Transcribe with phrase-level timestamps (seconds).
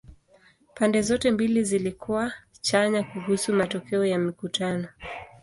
[0.75, 4.87] Pande zote mbili zilikuwa chanya kuhusu matokeo ya mikutano.